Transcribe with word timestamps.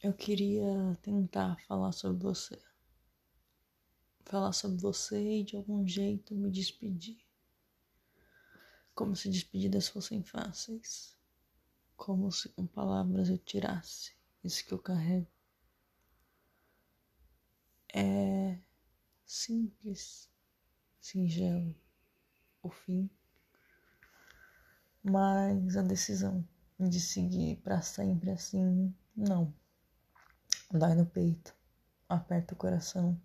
Eu 0.00 0.12
queria 0.12 0.96
tentar 1.02 1.60
falar 1.66 1.90
sobre 1.90 2.22
você. 2.22 2.56
Falar 4.24 4.52
sobre 4.52 4.80
você 4.80 5.40
e 5.40 5.42
de 5.42 5.56
algum 5.56 5.84
jeito 5.86 6.36
me 6.36 6.50
despedir. 6.52 7.18
Como 8.94 9.16
se 9.16 9.28
despedidas 9.28 9.88
fossem 9.88 10.22
fáceis. 10.22 11.16
Como 11.96 12.30
se 12.30 12.48
com 12.50 12.64
palavras 12.64 13.28
eu 13.28 13.38
tirasse 13.38 14.12
isso 14.44 14.64
que 14.64 14.72
eu 14.72 14.78
carrego. 14.78 15.26
É 17.92 18.56
simples, 19.26 20.30
singelo, 21.00 21.74
o 22.62 22.70
fim, 22.70 23.10
mas 25.02 25.76
a 25.76 25.82
decisão 25.82 26.46
de 26.78 27.00
seguir 27.00 27.56
para 27.62 27.82
sempre 27.82 28.30
assim, 28.30 28.94
não. 29.16 29.57
Dói 30.70 30.94
no 30.94 31.06
peito, 31.06 31.56
aperta 32.06 32.52
o 32.52 32.56
coração. 32.56 33.18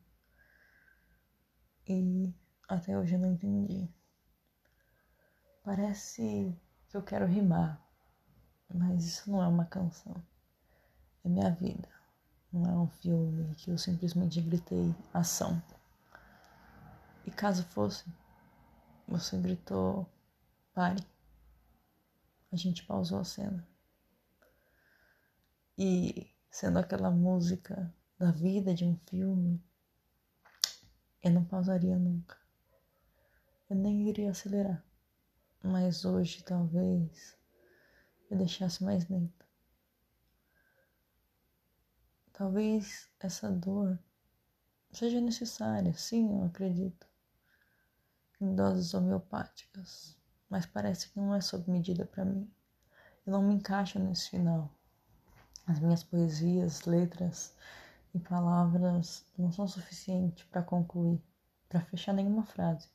E 1.85 2.33
até 2.69 2.97
hoje 2.97 3.15
eu 3.15 3.19
não 3.19 3.33
entendi. 3.33 3.89
Parece 5.61 6.57
que 6.87 6.95
eu 6.95 7.03
quero 7.03 7.25
rimar, 7.25 7.85
mas 8.73 9.03
isso 9.03 9.29
não 9.29 9.43
é 9.43 9.47
uma 9.47 9.65
canção. 9.65 10.15
É 11.25 11.27
minha 11.27 11.51
vida. 11.51 11.89
Não 12.49 12.65
é 12.65 12.77
um 12.77 12.87
filme 12.87 13.53
que 13.55 13.71
eu 13.71 13.77
simplesmente 13.77 14.39
gritei 14.39 14.95
ação. 15.13 15.61
E 17.25 17.31
caso 17.31 17.65
fosse, 17.65 18.05
você 19.05 19.37
gritou 19.37 20.09
pare. 20.73 21.05
A 22.53 22.55
gente 22.55 22.85
pausou 22.85 23.19
a 23.19 23.25
cena. 23.25 23.67
E 25.77 26.32
sendo 26.53 26.77
aquela 26.77 27.09
música 27.09 27.91
da 28.15 28.29
vida 28.29 28.75
de 28.75 28.85
um 28.85 28.95
filme, 29.09 29.59
eu 31.23 31.31
não 31.31 31.43
pausaria 31.43 31.97
nunca. 31.97 32.37
Eu 33.67 33.75
nem 33.75 34.07
iria 34.07 34.29
acelerar. 34.29 34.85
Mas 35.63 36.05
hoje 36.05 36.43
talvez 36.43 37.35
eu 38.29 38.37
deixasse 38.37 38.83
mais 38.83 39.09
lento. 39.09 39.47
Talvez 42.31 43.09
essa 43.19 43.49
dor 43.49 43.97
seja 44.91 45.19
necessária, 45.19 45.91
sim, 45.95 46.37
eu 46.39 46.45
acredito, 46.45 47.07
em 48.39 48.53
doses 48.53 48.93
homeopáticas, 48.93 50.15
mas 50.47 50.67
parece 50.67 51.09
que 51.09 51.19
não 51.19 51.33
é 51.33 51.41
sob 51.41 51.69
medida 51.71 52.05
para 52.05 52.23
mim. 52.23 52.47
Eu 53.25 53.33
não 53.33 53.41
me 53.41 53.55
encaixo 53.55 53.97
nesse 53.97 54.29
final. 54.29 54.71
As 55.65 55.79
minhas 55.79 56.03
poesias, 56.03 56.83
letras 56.83 57.55
e 58.13 58.19
palavras 58.19 59.25
não 59.37 59.49
são 59.49 59.65
suficientes 59.65 60.43
para 60.45 60.61
concluir, 60.61 61.23
para 61.69 61.79
fechar 61.79 62.11
nenhuma 62.11 62.43
frase. 62.43 62.89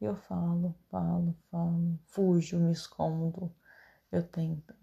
Eu 0.00 0.16
falo, 0.16 0.74
falo, 0.90 1.32
falo, 1.48 1.98
fujo, 2.06 2.58
me 2.58 2.72
escondo, 2.72 3.54
eu 4.10 4.22
tento. 4.26 4.74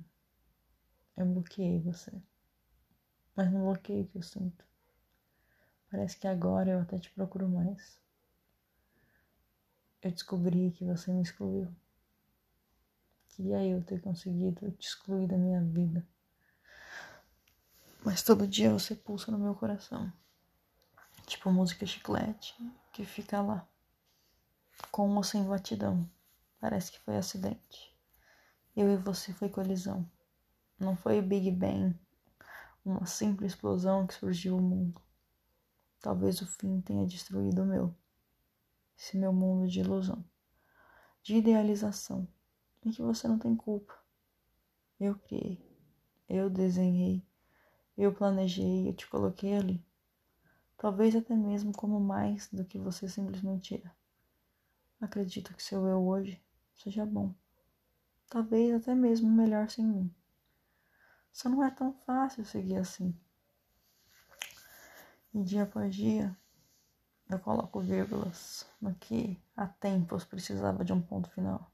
Eu 1.17 1.25
bloqueei 1.25 1.79
você. 1.81 2.11
Mas 3.35 3.51
não 3.51 3.65
bloqueio 3.65 4.07
que 4.07 4.17
eu 4.17 4.23
sinto. 4.23 4.65
Parece 5.91 6.17
que 6.17 6.27
agora 6.27 6.71
eu 6.71 6.79
até 6.79 6.97
te 6.97 7.11
procuro 7.11 7.49
mais. 7.49 7.99
Eu 10.01 10.09
descobri 10.09 10.71
que 10.71 10.85
você 10.85 11.11
me 11.11 11.21
excluiu. 11.21 11.67
Queria 13.27 13.63
eu 13.65 13.83
ter 13.83 14.01
conseguido 14.01 14.71
te 14.71 14.87
excluir 14.87 15.27
da 15.27 15.37
minha 15.37 15.61
vida. 15.61 16.05
Mas 18.05 18.21
todo 18.21 18.45
dia 18.45 18.69
você 18.71 18.95
pulsa 18.95 19.31
no 19.31 19.39
meu 19.39 19.55
coração. 19.55 20.11
Tipo 21.25 21.51
música 21.51 21.85
chiclete 21.85 22.53
que 22.91 23.05
fica 23.05 23.41
lá. 23.41 23.65
Com 24.91 25.15
ou 25.15 25.23
sem 25.23 25.43
batidão. 25.45 26.09
Parece 26.59 26.91
que 26.91 26.99
foi 26.99 27.15
acidente. 27.15 27.97
Eu 28.75 28.91
e 28.91 28.97
você 28.97 29.31
foi 29.31 29.47
colisão. 29.47 30.09
Não 30.77 30.97
foi 30.97 31.21
Big 31.21 31.49
Bang, 31.51 31.97
uma 32.83 33.05
simples 33.05 33.53
explosão 33.53 34.05
que 34.05 34.13
surgiu 34.13 34.57
o 34.57 34.61
mundo. 34.61 35.01
Talvez 36.01 36.41
o 36.41 36.45
fim 36.45 36.81
tenha 36.81 37.05
destruído 37.05 37.63
o 37.63 37.65
meu. 37.65 37.95
Esse 38.97 39.17
meu 39.17 39.31
mundo 39.31 39.67
de 39.67 39.79
ilusão, 39.79 40.25
de 41.21 41.35
idealização, 41.35 42.27
em 42.83 42.91
que 42.91 43.01
você 43.01 43.27
não 43.27 43.39
tem 43.39 43.55
culpa. 43.55 43.97
Eu 44.99 45.15
criei, 45.15 45.65
eu 46.27 46.49
desenhei, 46.49 47.25
eu 47.97 48.13
planejei, 48.13 48.89
eu 48.89 48.93
te 48.93 49.07
coloquei 49.07 49.55
ali. 49.55 49.85
Talvez 50.77 51.15
até 51.15 51.35
mesmo 51.35 51.71
como 51.71 51.99
mais 51.99 52.49
do 52.51 52.65
que 52.65 52.77
você 52.77 53.07
simplesmente 53.07 53.75
é. 53.75 53.91
Acredito 54.99 55.53
que 55.53 55.63
seu 55.63 55.85
eu 55.87 56.05
hoje 56.05 56.41
seja 56.75 57.05
bom. 57.05 57.33
Talvez 58.29 58.73
até 58.73 58.95
mesmo 58.95 59.29
melhor 59.29 59.69
sem 59.69 59.85
mim. 59.85 60.13
Só 61.31 61.49
não 61.49 61.63
é 61.63 61.71
tão 61.71 61.93
fácil 61.93 62.45
seguir 62.45 62.77
assim. 62.77 63.15
E 65.33 65.43
dia 65.43 65.63
após 65.63 65.95
dia, 65.95 66.37
eu 67.29 67.39
coloco 67.39 67.79
vírgulas 67.79 68.67
no 68.79 68.93
que 68.95 69.41
há 69.55 69.65
tempos 69.65 70.23
precisava 70.23 70.85
de 70.85 70.93
um 70.93 71.01
ponto 71.01 71.29
final. 71.31 71.71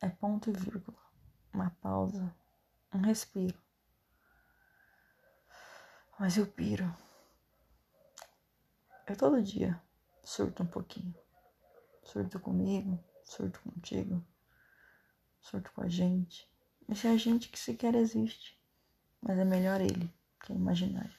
É 0.00 0.08
ponto 0.08 0.50
e 0.50 0.52
vírgula, 0.52 0.98
uma 1.52 1.70
pausa, 1.80 2.34
um 2.92 2.98
respiro. 2.98 3.61
Mas 6.18 6.36
eu 6.36 6.46
piro. 6.46 6.94
Eu 9.06 9.16
todo 9.16 9.42
dia 9.42 9.80
surto 10.22 10.62
um 10.62 10.66
pouquinho. 10.66 11.14
Surto 12.04 12.38
comigo, 12.38 13.02
surto 13.24 13.60
contigo, 13.60 14.24
surto 15.40 15.72
com 15.72 15.82
a 15.82 15.88
gente. 15.88 16.48
Esse 16.88 17.06
é 17.06 17.10
a 17.10 17.16
gente 17.16 17.48
que 17.48 17.58
sequer 17.58 17.94
existe, 17.94 18.60
mas 19.20 19.38
é 19.38 19.44
melhor 19.44 19.80
ele 19.80 20.12
que 20.40 20.52
é 20.52 20.56
imaginário. 20.56 21.14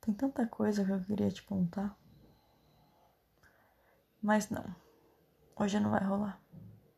Tem 0.00 0.14
tanta 0.14 0.46
coisa 0.46 0.84
que 0.84 0.90
eu 0.90 1.04
queria 1.04 1.30
te 1.30 1.42
contar, 1.42 1.96
mas 4.22 4.50
não. 4.50 4.64
Hoje 5.56 5.78
não 5.80 5.90
vai 5.90 6.04
rolar. 6.04 6.40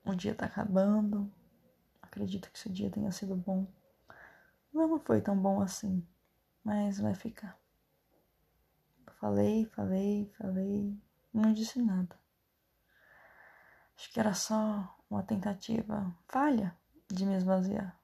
O 0.04 0.14
dia 0.14 0.34
tá 0.34 0.46
acabando. 0.46 1.32
Acredito 2.02 2.50
que 2.50 2.58
esse 2.58 2.68
dia 2.68 2.90
tenha 2.90 3.10
sido 3.12 3.34
bom. 3.34 3.66
Não 4.72 5.00
foi 5.00 5.20
tão 5.20 5.36
bom 5.36 5.60
assim, 5.60 6.06
mas 6.62 7.00
vai 7.00 7.14
ficar. 7.14 7.58
Falei, 9.18 9.66
falei, 9.66 10.32
falei, 10.38 10.96
não 11.34 11.52
disse 11.52 11.82
nada. 11.82 12.16
Acho 13.96 14.12
que 14.12 14.20
era 14.20 14.32
só 14.32 14.96
uma 15.10 15.22
tentativa 15.24 16.14
falha 16.28 16.74
de 17.08 17.26
me 17.26 17.34
esvaziar. 17.34 17.98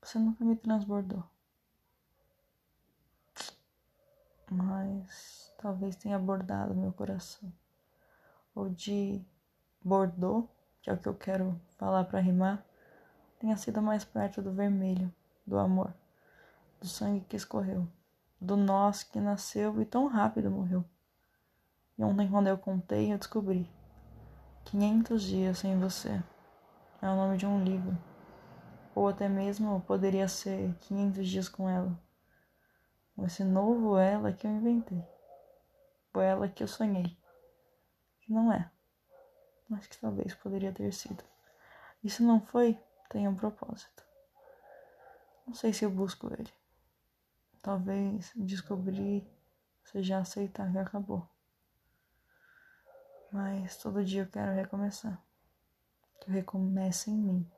Você 0.00 0.18
nunca 0.18 0.44
me 0.44 0.56
transbordou. 0.56 1.24
Mas 4.50 5.52
talvez 5.58 5.96
tenha 5.96 6.18
bordado 6.18 6.74
meu 6.74 6.92
coração. 6.92 7.52
Ou 8.54 8.70
de 8.70 9.22
bordô, 9.82 10.48
que 10.80 10.88
é 10.88 10.92
o 10.92 10.98
que 10.98 11.08
eu 11.08 11.14
quero 11.14 11.60
falar 11.76 12.04
para 12.04 12.20
rimar, 12.20 12.64
tenha 13.40 13.56
sido 13.56 13.82
mais 13.82 14.04
perto 14.04 14.40
do 14.40 14.52
vermelho 14.52 15.12
do 15.46 15.58
amor, 15.58 15.92
do 16.80 16.86
sangue 16.86 17.24
que 17.28 17.36
escorreu, 17.36 17.86
do 18.40 18.56
nós 18.56 19.02
que 19.02 19.20
nasceu 19.20 19.80
e 19.80 19.84
tão 19.84 20.06
rápido 20.06 20.50
morreu. 20.50 20.84
E 21.96 22.02
ontem, 22.02 22.28
quando 22.28 22.48
eu 22.48 22.58
contei, 22.58 23.12
eu 23.12 23.18
descobri: 23.18 23.70
500 24.64 25.22
dias 25.22 25.58
sem 25.58 25.78
você. 25.78 26.22
É 27.00 27.08
o 27.08 27.16
nome 27.16 27.36
de 27.36 27.46
um 27.46 27.62
livro. 27.62 27.96
Ou 28.94 29.08
até 29.08 29.28
mesmo 29.28 29.80
poderia 29.82 30.26
ser 30.26 30.74
500 30.80 31.28
dias 31.28 31.48
com 31.48 31.68
ela. 31.68 31.98
Esse 33.18 33.44
novo 33.44 33.96
ela 33.96 34.32
que 34.32 34.46
eu 34.46 34.50
inventei. 34.50 35.04
Ou 36.12 36.20
ela 36.22 36.48
que 36.48 36.62
eu 36.62 36.68
sonhei. 36.68 37.16
Que 38.20 38.32
não 38.32 38.52
é. 38.52 38.70
Mas 39.68 39.86
que 39.86 39.98
talvez 39.98 40.34
poderia 40.34 40.72
ter 40.72 40.92
sido. 40.92 41.22
E 42.02 42.10
se 42.10 42.22
não 42.22 42.40
foi, 42.40 42.78
tem 43.08 43.28
um 43.28 43.34
propósito. 43.34 44.02
Não 45.46 45.54
sei 45.54 45.72
se 45.72 45.84
eu 45.84 45.90
busco 45.90 46.32
ele. 46.32 46.52
Talvez 47.62 48.32
descobrir 48.34 49.26
seja 49.84 50.18
aceitar 50.18 50.70
que 50.70 50.78
acabou. 50.78 51.28
Mas 53.30 53.76
todo 53.76 54.04
dia 54.04 54.22
eu 54.22 54.28
quero 54.28 54.54
recomeçar. 54.54 55.22
Que 56.20 56.30
eu 56.30 56.34
recomece 56.34 57.10
em 57.10 57.16
mim. 57.16 57.50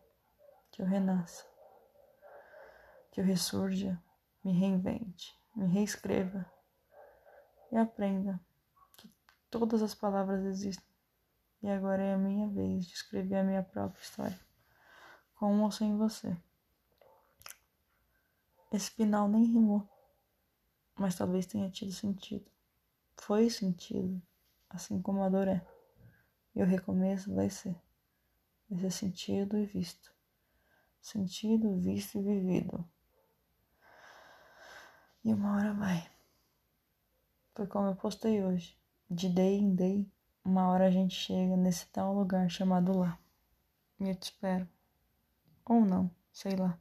Que 0.71 0.83
eu 0.83 0.87
renasça. 0.87 1.47
Que 3.11 3.21
eu 3.21 3.25
ressurja, 3.25 4.03
me 4.45 4.53
reinvente, 4.53 5.37
me 5.55 5.67
reescreva 5.67 6.45
e 7.73 7.77
aprenda 7.77 8.41
que 8.97 9.11
todas 9.51 9.83
as 9.83 9.95
palavras 9.95 10.45
existem. 10.45 10.87
E 11.63 11.69
agora 11.69 12.03
é 12.03 12.15
a 12.15 12.19
minha 12.19 12.49
vez 12.49 12.87
de 12.87 12.95
escrever 12.95 13.37
a 13.37 13.45
minha 13.45 13.63
própria 13.63 14.01
história, 14.01 14.39
com 15.35 15.63
ou 15.63 15.71
sem 15.71 15.97
você. 15.97 16.37
Esse 18.73 18.91
final 18.91 19.29
nem 19.29 19.45
rimou, 19.45 19.89
mas 20.97 21.15
talvez 21.15 21.47
tenha 21.47 21.71
tido 21.71 21.93
sentido. 21.93 22.51
Foi 23.17 23.49
sentido, 23.49 24.21
assim 24.69 25.01
como 25.01 25.23
a 25.23 25.29
dor 25.29 25.49
é. 25.49 25.67
E 26.55 26.63
o 26.63 26.67
recomeço 26.67 27.35
vai 27.35 27.49
ser. 27.49 27.77
Vai 28.69 28.81
ser 28.81 28.91
sentido 28.91 29.57
e 29.57 29.67
visto. 29.67 30.13
Sentido, 31.01 31.79
visto 31.79 32.19
e 32.19 32.23
vivido. 32.23 32.85
E 35.25 35.33
uma 35.33 35.57
hora 35.57 35.73
vai. 35.73 36.11
Foi 37.55 37.67
como 37.67 37.89
eu 37.89 37.97
postei 37.97 38.43
hoje. 38.43 38.77
De 39.09 39.29
day 39.29 39.59
em 39.59 39.75
day, 39.75 40.11
uma 40.45 40.69
hora 40.69 40.87
a 40.87 40.91
gente 40.91 41.15
chega 41.15 41.57
nesse 41.57 41.87
tal 41.87 42.15
lugar 42.15 42.51
chamado 42.51 42.99
lá. 42.99 43.19
E 44.01 44.09
eu 44.09 44.15
te 44.15 44.25
espero. 44.25 44.69
Ou 45.65 45.85
não, 45.85 46.11
sei 46.33 46.57
lá. 46.57 46.79